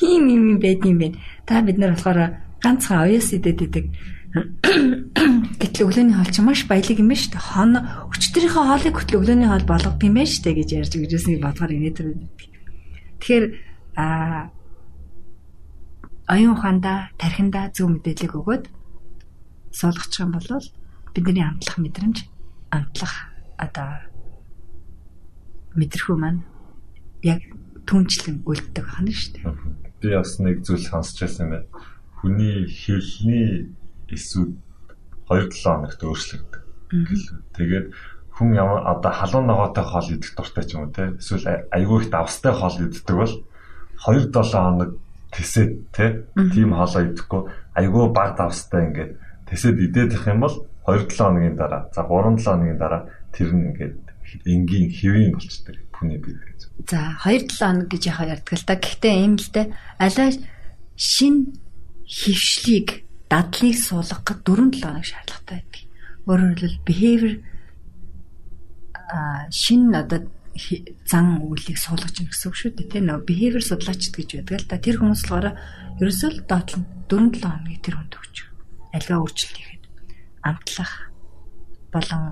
ийм 0.00 0.24
юм 0.28 0.42
юм 0.54 0.58
байд 0.58 0.82
юм 0.84 0.98
бэ 0.98 1.08
та 1.46 1.62
бид 1.62 1.78
нар 1.78 1.94
болохоор 1.94 2.20
ганцхан 2.62 3.06
obvious 3.06 3.30
идэд 3.32 3.62
идэг 3.62 3.86
Гэтэл 4.30 5.90
өглөөний 5.90 6.14
хоол 6.14 6.30
чинь 6.30 6.46
маш 6.46 6.62
баялаг 6.70 6.98
юм 7.02 7.10
байна 7.10 7.18
шүү 7.18 7.34
дээ. 7.34 7.50
Хон 7.50 7.72
өчтөрийнхөө 8.14 8.62
хоолыг 8.62 8.94
хөтөл 8.94 9.18
өглөөний 9.18 9.48
хоол 9.50 9.66
болгох 9.66 9.98
юм 9.98 10.14
байна 10.14 10.30
шүү 10.30 10.42
дээ 10.46 10.58
гэж 10.62 10.68
ярьж 10.78 10.92
ирээсний 10.94 11.42
бодгоор 11.42 11.74
инээд 11.74 11.98
тэр. 11.98 12.08
Тэгэхээр 13.18 13.44
а 13.98 14.54
оюун 16.30 16.54
ухаанда 16.54 17.10
тархинда 17.18 17.74
зөв 17.74 17.90
мэдээлэл 17.90 18.38
өгөөд 18.38 18.64
суулгачих 19.74 20.22
юм 20.22 20.38
бол 20.38 20.46
бидний 21.10 21.42
амтлах 21.42 21.78
мэдрэмж 21.82 22.18
амтлах 22.70 23.14
одоо 23.58 23.98
мэдрэхүү 25.74 26.16
маань 26.16 26.46
яг 27.26 27.42
түнчлэн 27.82 28.46
үлддэг 28.46 28.86
байна 28.86 29.10
шүү 29.10 29.42
дээ. 29.42 29.50
Би 29.98 30.08
бас 30.14 30.38
нэг 30.38 30.62
зүйл 30.62 30.86
сонсч 30.86 31.18
байсан 31.18 31.50
юм 31.50 31.52
байна. 31.58 31.66
Хүний 32.22 32.70
хэлний 32.70 33.74
эсүүд 34.12 34.50
2-7 35.30 35.62
хоногт 35.62 36.00
өөрчлөгдөв. 36.02 36.62
Тэгээд 37.54 37.86
хүн 38.34 38.56
ямар 38.56 38.82
одоо 38.88 39.12
халуун 39.12 39.46
ногоотой 39.46 39.84
хоол 39.84 40.08
идэх 40.10 40.34
дуртай 40.34 40.64
ч 40.64 40.74
юм 40.74 40.88
уу 40.88 40.94
те 40.96 41.14
эсвэл 41.20 41.68
айгүй 41.70 41.96
их 42.02 42.10
давстай 42.10 42.52
хоол 42.56 42.76
иддэг 42.80 43.16
бол 43.16 43.34
2-7 44.00 44.32
хоног 44.32 44.90
тэсэд 45.30 45.70
те 45.92 46.26
тийм 46.34 46.74
хоолоо 46.74 47.02
идэхгүй 47.04 47.42
айгүй 47.76 48.04
баг 48.10 48.40
давстай 48.40 48.88
ингээд 48.88 49.12
тэсэд 49.46 49.76
идэх 49.76 50.24
юм 50.26 50.40
бол 50.40 50.56
2-7 50.88 51.14
хоногийн 51.20 51.56
дараа 51.56 51.86
за 51.94 52.02
3-7 52.02 52.42
хоногийн 52.42 52.78
дараа 52.80 53.02
тэр 53.30 53.50
нь 53.54 53.66
ингээд 53.70 53.96
энгийн 54.46 54.88
хэвийн 54.88 55.32
болчдөг 55.36 55.76
хүний 55.94 56.18
бие 56.18 56.40
гэж. 56.40 56.60
За 56.88 57.14
2-7 57.22 57.60
хоног 57.60 57.86
гэж 57.92 58.02
яхаа 58.08 58.32
ярьдаг 58.34 58.56
л 58.56 58.66
та. 58.66 58.74
Гэхдээ 58.80 59.14
ийм 59.20 59.34
л 59.36 59.50
дээ 59.52 59.66
алай 60.00 60.30
шин 60.96 61.60
хөвшлийг 62.08 63.04
дадлыг 63.30 63.76
суулгахад 63.78 64.42
4-7 64.42 64.82
хоног 64.82 65.06
шаардлагатай 65.06 65.62
байдаг. 65.62 65.82
Өөрөөр 66.26 66.58
хэлбэл 66.58 66.86
behavior 66.86 67.34
а 69.10 69.46
шин 69.50 69.94
одоо 69.94 70.26
зан 71.06 71.40
үйлийг 71.46 71.78
суулгаж 71.78 72.14
гэнэ 72.18 72.30
гэсэн 72.34 72.48
үг 72.50 72.56
шүү 72.58 72.70
дээ. 72.74 72.90
Тэ 72.90 73.00
нөө 73.06 73.22
behavior 73.22 73.62
судлаачд 73.62 74.14
гэж 74.18 74.28
байдаг 74.42 74.58
л 74.60 74.68
та. 74.68 74.82
Тэр 74.82 74.98
хүмүүс 74.98 75.22
болохоор 75.30 75.46
ерөөсөө 76.02 76.30
л 76.30 76.38
доотлон 76.50 76.84
4-7 77.06 77.38
хоногийн 77.38 77.82
тэр 77.86 77.96
хүнд 77.96 78.14
өгч. 78.18 78.36
Альва 78.90 79.14
өөрчлөлт 79.22 79.56
хийхэд 79.56 79.84
амтлах 80.42 80.92
болон 81.94 82.22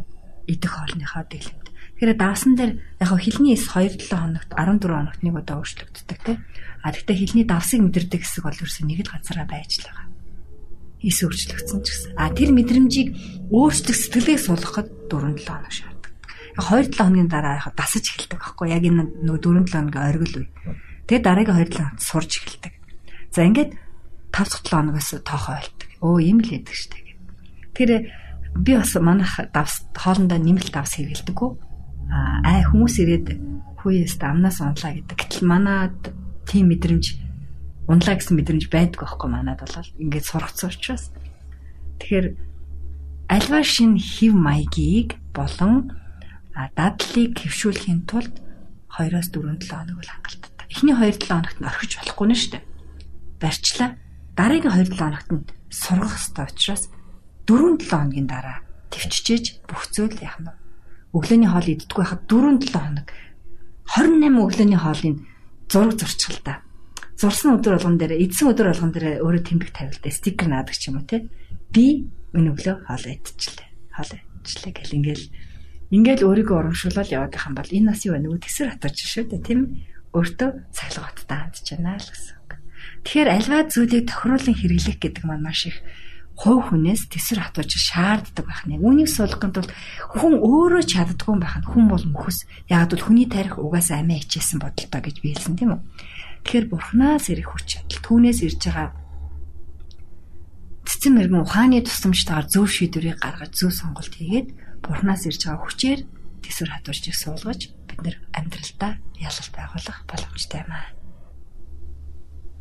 идэх 0.50 0.72
хоолныхоо 0.74 1.24
дэглэмт. 1.30 1.66
Тэгэхээр 1.98 2.14
давсан 2.14 2.52
дээр 2.54 2.72
яг 2.98 3.10
хилний 3.18 3.54
эс 3.54 3.66
2-7 3.70 4.06
хоногт 4.10 4.50
14 4.54 4.86
хоногт 4.86 5.22
нэг 5.22 5.34
удаа 5.34 5.62
өөрчлөгддөг 5.62 6.18
тийм. 6.26 6.38
А 6.82 6.94
тэгтээ 6.94 7.16
хилний 7.18 7.46
давсыг 7.46 7.82
мэдэрдэг 7.82 8.22
хэсэг 8.22 8.46
бол 8.46 8.54
ерөөсөө 8.54 8.86
нэг 8.86 9.02
л 9.02 9.12
газараа 9.14 9.46
байж 9.50 9.82
л 9.82 9.86
байгаа. 9.90 10.17
Эс 11.02 11.22
өөрчлөгдсөн 11.22 11.80
ч 11.82 11.86
гэсэн. 11.94 12.12
А 12.18 12.34
тэр 12.34 12.50
мэдрэмжийг 12.50 13.14
өөрчлөх 13.54 13.94
сэтгэлийг 13.94 14.40
суулгахад 14.42 14.88
4-7 15.06 15.46
хоног 15.46 15.72
шаардлагатай 15.72 15.98
2-7 16.58 16.98
хоногийн 16.98 17.30
дараа 17.30 17.62
яг 17.62 17.70
дасаж 17.78 18.02
эхэлдэг 18.02 18.42
байхгүй 18.42 18.66
яг 18.74 18.82
энэ 18.82 19.22
нөгөө 19.22 19.62
4-7 19.62 19.70
хоногийн 19.70 20.08
оргил 20.10 20.36
үе. 20.42 20.48
Тэгээд 21.06 21.24
дараагийн 21.24 21.58
2-7 21.62 21.78
хоног 21.78 22.02
сурж 22.02 22.30
эхэлдэг. 22.42 22.74
За 23.30 23.46
ингээд 23.46 23.70
5-7 24.34 24.74
хоногоос 24.74 25.10
тоохоо 25.22 25.54
ойлдог. 25.54 25.88
Өө 26.02 26.18
юм 26.26 26.38
л 26.42 26.50
яддаг 26.50 26.74
штэ 26.74 26.98
гэх. 26.98 27.18
Тэр 27.78 27.90
би 28.58 28.72
бас 28.74 28.92
манайх 28.98 29.38
давс 29.54 29.86
хоолндоо 29.94 30.38
нэмэлт 30.38 30.74
давс 30.74 30.98
хэрэгэлдэггүй. 30.98 31.50
Аа 32.10 32.66
хүмүүс 32.74 32.94
ирээд 33.06 33.26
хүүээс 33.78 34.18
амнаас 34.18 34.58
унлаа 34.58 34.92
гэдэг. 34.98 35.14
Гэтэл 35.14 35.46
манад 35.46 35.96
тийм 36.48 36.74
мэдрэмж 36.74 37.27
унлаа 37.88 38.14
гэсэн 38.20 38.36
мэдрэмж 38.36 38.68
байдгүй 38.68 39.00
байхгүй 39.08 39.28
манад 39.32 39.64
бол 39.64 39.92
ингээд 39.96 40.28
сургацсан 40.28 40.68
учраас. 40.68 41.08
Тэгэхээр 41.98 42.26
альва 43.32 43.60
шин 43.64 43.96
хев 43.96 44.32
маягийг 44.36 45.16
болон 45.32 45.96
дадлыг 46.76 47.32
хэвшүүлэхийн 47.40 48.04
тулд 48.04 48.34
2-4 48.92 49.32
7 49.32 49.72
хоног 49.72 49.96
бол 49.96 50.12
хангалттай. 50.12 50.66
Эхний 50.68 50.92
2-7 50.92 51.32
хоногт 51.32 51.58
нь 51.58 51.68
орхиж 51.68 51.92
болохгүй 51.96 52.26
нь 52.28 52.36
шүү 52.36 52.52
дээ. 52.60 52.64
Барьчлаа. 53.40 53.90
Дараагийн 54.36 54.74
2-7 54.74 55.00
хоногт 55.00 55.28
нь 55.32 55.42
сургах 55.72 56.12
хэрэгтэй 56.12 56.44
учраас 56.44 56.84
4-7 57.48 57.88
хоногийн 57.88 58.28
дараа 58.28 58.58
төвчжээж 58.92 59.64
бүх 59.64 59.88
зүйл 59.88 60.16
яах 60.20 60.38
нь 60.44 60.52
өглөөний 61.16 61.48
хоол 61.48 61.68
иддэггүй 61.72 62.04
хахад 62.04 62.22
4-7 62.28 62.68
хоног 62.68 63.06
28 63.88 64.44
өглөөний 64.44 64.80
хоолыг 64.80 65.16
зураг 65.72 65.92
зурчихл 65.96 66.40
та. 66.44 66.60
Зурсан 67.18 67.58
өдөр 67.58 67.82
болгон 67.82 67.98
дээр 67.98 68.14
эдсэн 68.14 68.54
өдөр 68.54 68.70
болгон 68.70 68.92
дээр 68.94 69.06
өөрөө 69.26 69.42
тэмдэг 69.42 69.70
тавилдаа 69.74 70.12
стикер 70.14 70.46
наадаг 70.46 70.78
ч 70.78 70.88
юм 70.88 71.02
уу 71.02 71.06
те. 71.06 71.26
Би 71.74 72.06
энэ 72.30 72.54
өглөө 72.54 72.86
хоол 72.86 73.04
идчихлээ. 73.10 73.68
Хоол 73.98 74.12
идчихлээ 74.14 74.72
гэл 74.78 74.96
ингээл 75.02 75.26
Ингээл 75.88 76.28
өөрийгөө 76.28 76.56
урамшуулаад 76.68 77.08
яваад 77.08 77.32
байх 77.32 77.48
юм 77.48 77.56
бол 77.56 77.72
энэ 77.72 77.88
нас 77.88 78.04
юу 78.04 78.12
вэ? 78.12 78.20
Нөгөө 78.28 78.44
тэсэр 78.44 78.68
хатаж 78.76 78.96
шүү 79.00 79.24
дээ, 79.32 79.40
тийм 79.40 79.60
өөртөө 80.12 80.50
цахилгааттай 80.68 81.38
хандж 81.48 81.64
байна 81.64 81.96
л 81.96 82.12
гэсэн. 82.12 82.36
Тэгэхээр 83.08 83.28
альва 83.32 83.58
зүйлийг 83.72 84.04
тохируулан 84.04 84.52
хэрэглэх 84.52 84.98
гэдэг 85.00 85.24
маань 85.24 85.44
маш 85.48 85.64
их 85.64 85.80
хувь 86.38 86.70
хүнээс 86.70 87.10
тэсэр 87.10 87.42
хатууж 87.42 87.72
шаарддаг 87.74 88.46
байх 88.46 88.62
нэ. 88.70 88.78
Үүнийг 88.78 89.10
суулгахын 89.10 89.52
тулд 89.58 89.70
хүн 90.14 90.38
өөрөө 90.38 90.82
чаддгүй 90.86 91.34
байх 91.42 91.58
нь 91.58 91.66
хүн 91.66 91.84
бол 91.90 92.04
мөхөс. 92.14 92.46
Яг 92.70 92.94
бол 92.94 93.02
хүний 93.02 93.26
тарих 93.26 93.58
угаасаа 93.58 94.06
амиа 94.06 94.22
хичээсэн 94.22 94.62
бодолтой 94.62 95.02
гэж 95.02 95.16
би 95.18 95.34
хэлсэн 95.34 95.58
тийм 95.58 95.74
үү. 95.74 95.82
Тэгэхээр 96.46 96.66
бурхнаас 96.70 97.26
ирэх 97.34 97.50
хүч 97.50 97.82
чадал 97.82 98.00
түүнээс 98.06 98.40
ирж 98.46 98.62
байгаа 98.70 98.88
цэцэн 100.88 101.12
мэрэгэн 101.18 101.42
ухааны 101.44 101.84
тусламжтайгаар 101.84 102.46
зөв 102.48 102.64
шийдвэрийг 102.70 103.18
гаргаж 103.20 103.52
зөв 103.52 103.74
сонголт 103.74 104.14
хийгээд 104.14 104.48
Бурханаас 104.82 105.26
ирж 105.26 105.42
байгаа 105.44 105.64
хүчээр 105.66 106.00
төсвөр 106.42 106.70
хадуурчийг 106.72 107.16
суулгаж 107.18 107.60
бид 107.88 108.00
нэр 108.04 108.16
амьдралдаа 108.38 108.92
ялалт 109.18 109.52
байгуулах 109.52 109.98
боломжтой 110.08 110.60
юм 110.62 110.72
аа. 110.72 110.88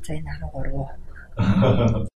За 0.03 0.11
энэ 0.17 0.33
13. 1.37 2.09